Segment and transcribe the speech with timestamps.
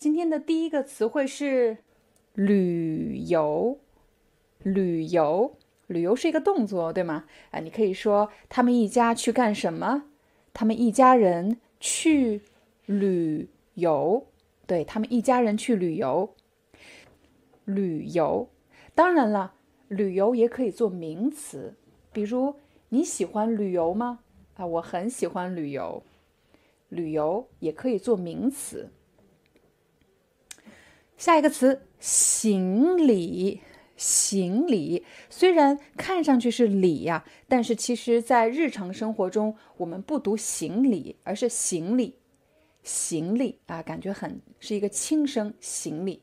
[0.00, 1.76] 今天的第一个词汇是
[2.32, 3.78] 旅游。
[4.62, 5.58] 旅游，
[5.88, 7.26] 旅游是一个动作，对吗？
[7.50, 10.04] 啊，你可以说他们一家去干什么？
[10.54, 12.40] 他们一家人去
[12.86, 14.26] 旅游。
[14.66, 16.34] 对他们一家人去旅游。
[17.66, 18.48] 旅游，
[18.94, 19.52] 当然了，
[19.88, 21.74] 旅游也可以做名词，
[22.10, 22.54] 比如
[22.88, 24.20] 你喜欢旅游吗？
[24.56, 26.02] 啊，我很喜欢旅游。
[26.88, 28.88] 旅游也可以做名词。
[31.20, 33.60] 下一个词，行李。
[33.94, 42.14] 行李虽然看上去是礼呀，但是其实，在日常生活中，我们不读行李，而是行李。
[42.82, 45.52] 行李啊，感觉很是一个轻声。
[45.60, 46.22] 行李，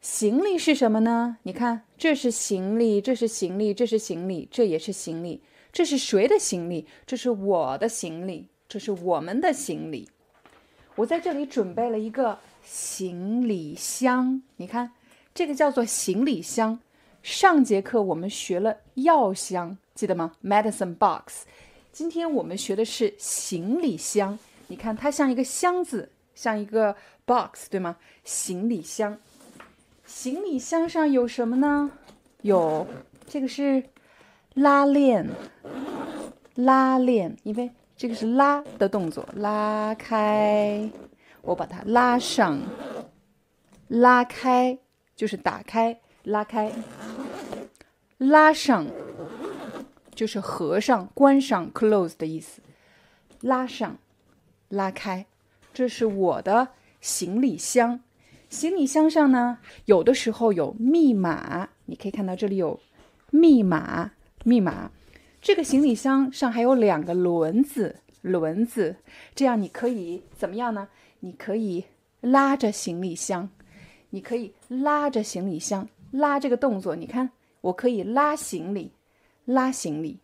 [0.00, 1.38] 行李是什么呢？
[1.42, 5.42] 你看，这是行李，这是行李，这是行李，这也是行李。
[5.72, 6.86] 这是谁的行李？
[7.04, 10.08] 这是我的行李，这是我们的行李。
[11.02, 12.38] 我在这里准备了一个。
[12.64, 14.92] 行李箱，你看，
[15.34, 16.78] 这个叫做行李箱。
[17.24, 21.44] 上节课我们学了药箱，记得吗？Medicine box。
[21.90, 24.38] 今天我们学的是行李箱。
[24.68, 26.94] 你看，它像一个箱子，像一个
[27.26, 27.96] box，对吗？
[28.22, 29.18] 行李箱。
[30.06, 31.90] 行李箱上有什么呢？
[32.42, 32.86] 有
[33.26, 33.82] 这个是
[34.54, 35.28] 拉链，
[36.54, 40.90] 拉链，因为这个是拉的动作，拉开。
[41.40, 42.60] 我把它拉上，
[43.86, 44.76] 拉开
[45.14, 46.72] 就是打开，拉开，
[48.18, 48.88] 拉上
[50.16, 52.60] 就是合上、关上 （close） 的意思。
[53.40, 53.96] 拉上，
[54.68, 55.26] 拉开，
[55.72, 56.70] 这是我的
[57.00, 58.00] 行李箱。
[58.48, 62.80] 行李箱上呢，有的时候有密码，你可以看到这里有
[63.30, 64.10] 密码，
[64.42, 64.90] 密码。
[65.42, 68.94] 这个行李箱上还有两个轮子，轮子，
[69.34, 70.88] 这样你可以怎么样呢？
[71.18, 71.84] 你可以
[72.20, 73.50] 拉着行李箱，
[74.10, 78.92] 你可以拉着行李箱，拉这个动作，你看，我可以拉行李，
[79.44, 80.20] 拉行李。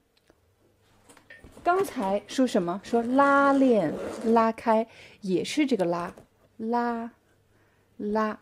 [1.65, 2.81] 刚才说什么？
[2.85, 3.93] 说拉链
[4.25, 4.87] 拉开，
[5.23, 6.15] 也是这个拉，
[6.57, 7.11] 拉，
[7.97, 8.39] 拉。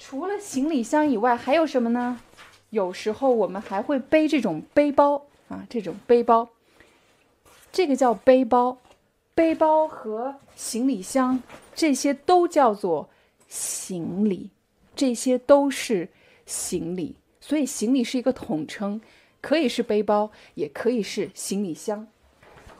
[0.00, 2.20] 除了行李箱以外，还有什么呢？
[2.70, 6.48] 有时候我们还会背这种背包啊，这种背包，
[7.70, 8.78] 这个叫背包。
[9.32, 11.42] 背包和行李箱，
[11.74, 13.08] 这些都叫做
[13.48, 14.50] 行李，
[14.94, 16.10] 这些都是
[16.44, 19.00] 行李，所以行李是一个统称，
[19.40, 22.06] 可以是背包，也可以是行李箱。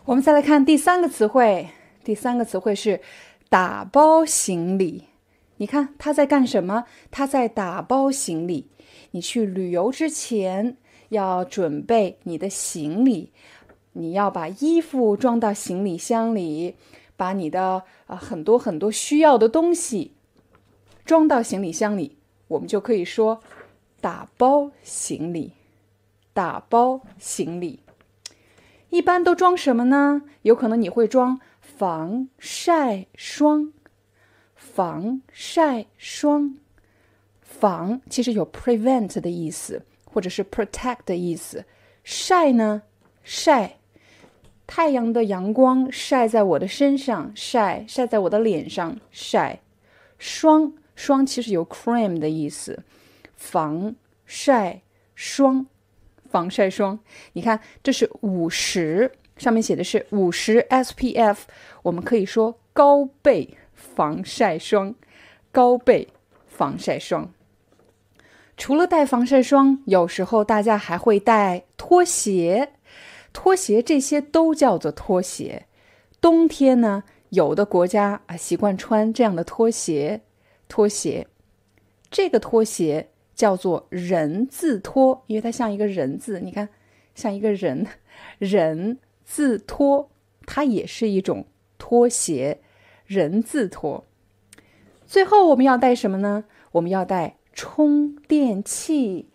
[0.04, 1.70] 我们再来看第三个词汇，
[2.04, 3.00] 第三个词汇是
[3.48, 5.04] 打包行李。
[5.56, 6.84] 你看他在干什么？
[7.10, 8.66] 他在打包行李。
[9.12, 10.76] 你去旅游之前
[11.09, 13.32] 要准备你的行李。
[13.93, 16.76] 你要把衣服装到行李箱里，
[17.16, 20.12] 把你的啊很多很多需要的东西
[21.04, 22.16] 装到行李箱里，
[22.49, 23.43] 我们就可以说
[24.00, 25.53] 打包行李。
[26.32, 27.81] 打包行李，
[28.88, 30.22] 一般都装什么呢？
[30.43, 33.72] 有可能你会装防晒霜。
[34.54, 36.56] 防晒霜，
[37.60, 41.65] 防其实有 prevent 的意思，或者是 protect 的意思。
[42.03, 42.82] 晒呢，
[43.22, 43.76] 晒。
[44.66, 49.60] 太阳的阳光晒在我的身上，晒晒在我的脸上，晒。
[50.16, 52.84] 霜霜其实有 cream 的意思，
[53.37, 54.82] 防晒
[55.16, 55.66] 霜，
[56.31, 57.00] 防晒霜。
[57.32, 61.38] 你看，这是五十，上面写的是五十 SPF，
[61.82, 64.94] 我们可以说高倍防晒霜，
[65.50, 66.06] 高倍
[66.46, 67.32] 防晒霜。
[68.60, 72.72] 除了带防晒霜，有时候大家还会带拖鞋。
[73.32, 75.64] 拖鞋这些都叫做拖鞋。
[76.20, 80.20] 冬天呢，有的国家啊习惯穿这样的拖鞋。
[80.68, 81.26] 拖鞋，
[82.10, 86.38] 这个拖鞋叫做人字拖，因为它像一个人字。
[86.40, 86.68] 你看，
[87.14, 87.86] 像一个人，
[88.36, 90.10] 人字拖，
[90.44, 91.46] 它也是一种
[91.78, 92.60] 拖鞋。
[93.06, 94.04] 人字拖。
[95.06, 96.44] 最后我们要带什么呢？
[96.72, 99.28] 我们要带充电器，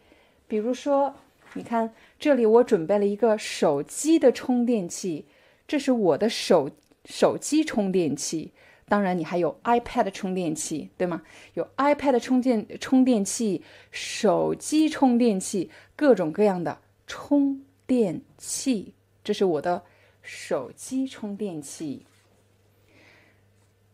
[0.48, 1.13] 比如说，
[1.54, 1.94] 你看。
[2.18, 5.25] 这里我准备了一个手机的充电器，
[5.68, 6.72] 这是我的手
[7.04, 8.51] 手机充电器。
[8.88, 11.22] 当然，你还有 iPad 充电器，对吗？
[11.54, 13.62] 有 iPad 充电充电器、
[13.92, 18.95] 手机充电器，各种各样的充电器。
[19.24, 19.83] 这是我的
[20.24, 22.07] 手机充电器。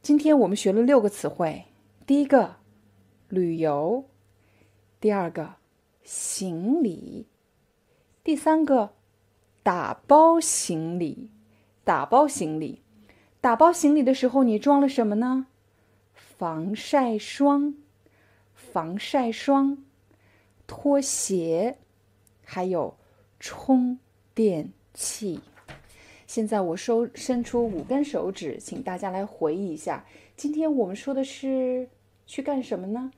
[0.02, 1.66] 今天我们学了六个词汇：
[2.06, 2.56] 第一个，
[3.28, 4.06] 旅游；
[5.02, 5.56] 第二个，
[6.04, 7.26] 行李；
[8.24, 8.94] 第三个，
[9.64, 11.32] 打包行李。
[11.84, 12.84] 打包行李。
[13.42, 15.48] 打包行李的时候，你装了什么呢？
[16.14, 17.74] 防晒霜、
[18.54, 19.84] 防晒霜、
[20.68, 21.80] 拖鞋，
[22.46, 22.96] 还有
[23.40, 23.98] 充
[24.36, 25.40] 电器。
[26.28, 30.06] 现在我收伸出五根手指，请大家来回忆一下，
[30.38, 31.90] 今天我们说的是
[32.28, 33.12] 去干什么呢？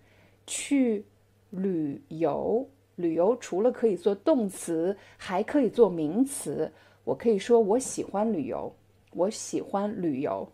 [0.48, 1.06] 去
[1.54, 2.68] 旅游。
[2.96, 6.72] 旅游除了可以做动词，还可以做名词。
[7.04, 8.76] 我可以说我喜欢旅游。
[9.12, 10.52] 我喜欢旅游。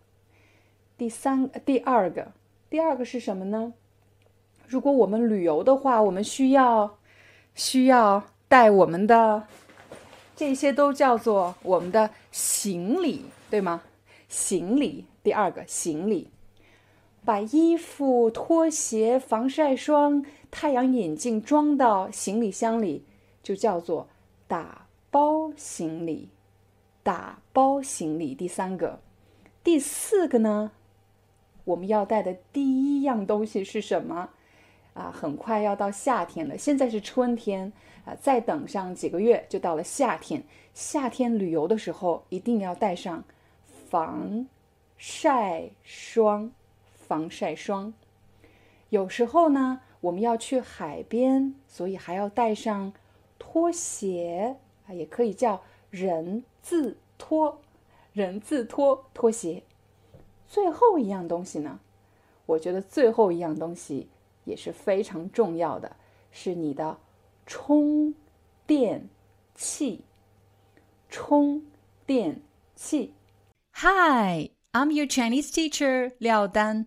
[0.96, 2.32] 第三、第二个，
[2.68, 3.72] 第二个是什么呢？
[4.66, 6.98] 如果我们旅游的话，我们需要
[7.54, 9.44] 需要带我们的
[10.36, 13.82] 这些都叫做我们的行李，对吗？
[14.28, 15.06] 行李。
[15.22, 16.28] 第二个，行李，
[17.24, 23.04] 把衣服、拖鞋、防晒霜、太阳眼镜装到行李箱里，
[23.42, 24.08] 就叫做
[24.48, 26.30] 打包行李。
[27.02, 29.00] 打包行李，第三个，
[29.64, 30.72] 第四个呢？
[31.64, 34.28] 我们要带的第一样东西是什么？
[34.92, 37.72] 啊，很快要到夏天了，现在是春天
[38.04, 40.42] 啊，再等上几个月就到了夏天。
[40.74, 43.24] 夏天旅游的时候一定要带上
[43.88, 44.46] 防
[44.98, 46.52] 晒霜，
[47.10, 47.92] 防晒霜。
[48.90, 52.92] 有时候呢，我们要去海边，所以还要带上
[53.36, 54.54] 拖鞋
[54.86, 55.60] 啊，也可以叫
[55.90, 56.44] 人。
[56.62, 57.58] 字拖，
[58.12, 59.62] 人字拖拖鞋。
[60.46, 61.80] 最后一样东西呢？
[62.44, 64.08] 我觉得最后一样东西
[64.44, 65.96] 也是非常重要的，
[66.30, 66.98] 是你的
[67.46, 68.14] 充
[68.66, 69.08] 电
[69.54, 70.04] 器。
[71.08, 71.62] 充
[72.04, 72.42] 电
[72.76, 73.14] 器。
[73.72, 76.86] Hi, I'm your Chinese teacher 廖丹。